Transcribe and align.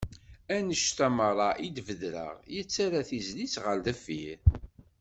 Annenct-a 0.55 1.07
meṛṛa 1.17 1.49
i 1.65 1.67
d-bedreɣ, 1.75 2.33
yettarra 2.53 3.01
tizlit 3.09 3.55
ɣer 3.63 3.77
deffir. 3.85 4.39